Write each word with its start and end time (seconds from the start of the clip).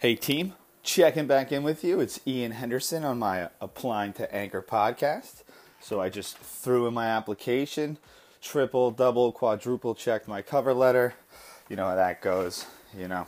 Hey, 0.00 0.14
team. 0.14 0.54
Checking 0.84 1.26
back 1.26 1.50
in 1.50 1.64
with 1.64 1.82
you. 1.82 1.98
It's 1.98 2.20
Ian 2.24 2.52
Henderson 2.52 3.04
on 3.04 3.18
my 3.18 3.48
Applying 3.60 4.12
to 4.12 4.32
Anchor 4.32 4.62
podcast. 4.62 5.42
So 5.80 6.00
I 6.00 6.08
just 6.08 6.38
threw 6.38 6.86
in 6.86 6.94
my 6.94 7.08
application, 7.08 7.98
triple, 8.40 8.92
double, 8.92 9.32
quadruple 9.32 9.96
checked 9.96 10.28
my 10.28 10.40
cover 10.40 10.72
letter. 10.72 11.14
You 11.68 11.74
know 11.74 11.86
how 11.86 11.96
that 11.96 12.22
goes. 12.22 12.64
You 12.96 13.08
know, 13.08 13.26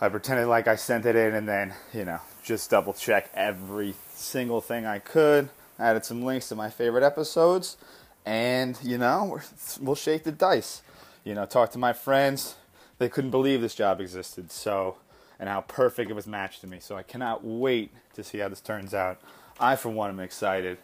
I 0.00 0.08
pretended 0.08 0.46
like 0.46 0.66
I 0.66 0.76
sent 0.76 1.04
it 1.04 1.14
in 1.14 1.34
and 1.34 1.46
then, 1.46 1.74
you 1.92 2.06
know, 2.06 2.20
just 2.42 2.70
double 2.70 2.94
check 2.94 3.30
every 3.34 3.94
single 4.14 4.62
thing 4.62 4.86
I 4.86 4.98
could. 4.98 5.50
Added 5.78 6.06
some 6.06 6.24
links 6.24 6.48
to 6.48 6.54
my 6.54 6.70
favorite 6.70 7.04
episodes. 7.04 7.76
And, 8.24 8.78
you 8.82 8.96
know, 8.96 9.40
we'll 9.78 9.94
shake 9.94 10.24
the 10.24 10.32
dice. 10.32 10.80
You 11.22 11.34
know, 11.34 11.44
talk 11.44 11.70
to 11.72 11.78
my 11.78 11.92
friends. 11.92 12.54
They 12.96 13.10
couldn't 13.10 13.30
believe 13.30 13.60
this 13.60 13.74
job 13.74 14.00
existed. 14.00 14.50
So, 14.50 14.96
and 15.38 15.48
how 15.48 15.60
perfect 15.62 16.10
it 16.10 16.14
was 16.14 16.26
matched 16.26 16.60
to 16.62 16.66
me. 16.66 16.78
So 16.80 16.96
I 16.96 17.02
cannot 17.02 17.44
wait 17.44 17.92
to 18.14 18.24
see 18.24 18.38
how 18.38 18.48
this 18.48 18.60
turns 18.60 18.94
out. 18.94 19.20
I, 19.58 19.76
for 19.76 19.88
one, 19.88 20.10
am 20.10 20.20
excited, 20.20 20.78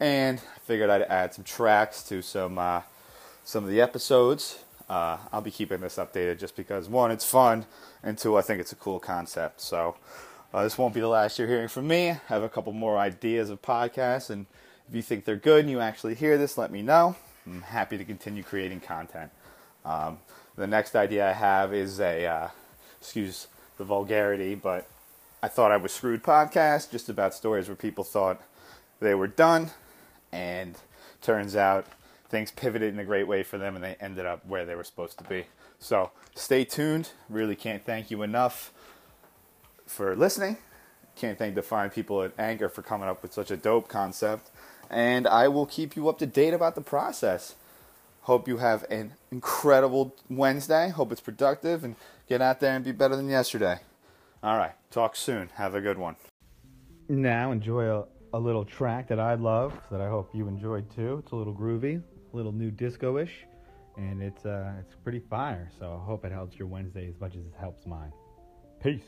and 0.00 0.38
I 0.38 0.58
figured 0.60 0.90
I'd 0.90 1.02
add 1.02 1.34
some 1.34 1.44
tracks 1.44 2.02
to 2.04 2.22
some 2.22 2.58
uh, 2.58 2.82
some 3.44 3.64
of 3.64 3.70
the 3.70 3.80
episodes. 3.80 4.64
Uh, 4.88 5.18
I'll 5.32 5.40
be 5.40 5.50
keeping 5.50 5.80
this 5.80 5.96
updated 5.96 6.38
just 6.38 6.56
because 6.56 6.88
one, 6.88 7.10
it's 7.10 7.24
fun, 7.24 7.66
and 8.02 8.16
two, 8.16 8.36
I 8.36 8.42
think 8.42 8.60
it's 8.60 8.72
a 8.72 8.76
cool 8.76 8.98
concept. 8.98 9.60
So 9.60 9.96
uh, 10.52 10.62
this 10.62 10.78
won't 10.78 10.94
be 10.94 11.00
the 11.00 11.08
last 11.08 11.38
you're 11.38 11.48
hearing 11.48 11.68
from 11.68 11.88
me. 11.88 12.10
I 12.10 12.20
have 12.28 12.42
a 12.42 12.48
couple 12.48 12.72
more 12.72 12.98
ideas 12.98 13.50
of 13.50 13.62
podcasts, 13.62 14.30
and 14.30 14.46
if 14.88 14.94
you 14.94 15.02
think 15.02 15.24
they're 15.24 15.36
good 15.36 15.60
and 15.60 15.70
you 15.70 15.80
actually 15.80 16.14
hear 16.14 16.38
this, 16.38 16.56
let 16.56 16.70
me 16.70 16.82
know. 16.82 17.16
I'm 17.46 17.62
happy 17.62 17.98
to 17.98 18.04
continue 18.04 18.42
creating 18.42 18.80
content. 18.80 19.30
Um, 19.84 20.18
the 20.56 20.66
next 20.66 20.96
idea 20.96 21.28
I 21.28 21.32
have 21.32 21.74
is 21.74 22.00
a 22.00 22.26
uh, 22.26 22.48
excuse 23.00 23.46
the 23.76 23.84
vulgarity, 23.84 24.54
but 24.54 24.86
I 25.42 25.48
thought 25.48 25.72
I 25.72 25.76
was 25.76 25.92
screwed 25.92 26.22
podcast, 26.22 26.90
just 26.90 27.08
about 27.08 27.34
stories 27.34 27.68
where 27.68 27.76
people 27.76 28.04
thought 28.04 28.40
they 29.00 29.14
were 29.14 29.26
done, 29.26 29.70
and 30.32 30.76
turns 31.20 31.56
out 31.56 31.86
things 32.28 32.50
pivoted 32.50 32.92
in 32.92 32.98
a 32.98 33.04
great 33.04 33.26
way 33.26 33.42
for 33.42 33.58
them 33.58 33.74
and 33.74 33.84
they 33.84 33.96
ended 34.00 34.26
up 34.26 34.44
where 34.46 34.64
they 34.64 34.74
were 34.74 34.84
supposed 34.84 35.18
to 35.18 35.24
be. 35.24 35.44
So 35.78 36.10
stay 36.34 36.64
tuned. 36.64 37.10
Really 37.28 37.56
can't 37.56 37.84
thank 37.84 38.10
you 38.10 38.22
enough 38.22 38.72
for 39.86 40.16
listening. 40.16 40.58
Can't 41.14 41.38
thank 41.38 41.54
the 41.54 41.62
fine 41.62 41.90
people 41.90 42.22
at 42.22 42.32
Anchor 42.38 42.68
for 42.68 42.82
coming 42.82 43.08
up 43.08 43.22
with 43.22 43.32
such 43.32 43.50
a 43.50 43.56
dope 43.56 43.88
concept. 43.88 44.50
And 44.90 45.26
I 45.26 45.48
will 45.48 45.66
keep 45.66 45.96
you 45.96 46.08
up 46.08 46.18
to 46.18 46.26
date 46.26 46.54
about 46.54 46.74
the 46.74 46.80
process. 46.80 47.54
Hope 48.26 48.48
you 48.48 48.56
have 48.56 48.84
an 48.90 49.12
incredible 49.30 50.12
Wednesday. 50.28 50.88
Hope 50.88 51.12
it's 51.12 51.20
productive 51.20 51.84
and 51.84 51.94
get 52.28 52.42
out 52.42 52.58
there 52.58 52.74
and 52.74 52.84
be 52.84 52.90
better 52.90 53.14
than 53.14 53.28
yesterday. 53.28 53.78
All 54.42 54.56
right. 54.56 54.72
Talk 54.90 55.14
soon. 55.14 55.48
Have 55.54 55.76
a 55.76 55.80
good 55.80 55.96
one. 55.96 56.16
Now, 57.08 57.52
enjoy 57.52 57.84
a, 57.84 58.04
a 58.32 58.40
little 58.40 58.64
track 58.64 59.06
that 59.10 59.20
I 59.20 59.34
love 59.34 59.80
that 59.92 60.00
I 60.00 60.08
hope 60.08 60.34
you 60.34 60.48
enjoyed 60.48 60.90
too. 60.90 61.22
It's 61.22 61.30
a 61.30 61.36
little 61.36 61.54
groovy, 61.54 62.02
a 62.32 62.36
little 62.36 62.50
new 62.50 62.72
disco 62.72 63.16
ish, 63.16 63.46
and 63.96 64.20
it's, 64.20 64.44
uh, 64.44 64.72
it's 64.80 64.96
pretty 65.04 65.20
fire. 65.20 65.70
So 65.78 65.96
I 66.02 66.04
hope 66.04 66.24
it 66.24 66.32
helps 66.32 66.58
your 66.58 66.66
Wednesday 66.66 67.06
as 67.06 67.20
much 67.20 67.36
as 67.36 67.44
it 67.46 67.54
helps 67.56 67.86
mine. 67.86 68.10
Peace. 68.82 69.04